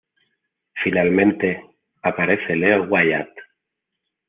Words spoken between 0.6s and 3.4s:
Finalmente, aparece Leo Wyatt...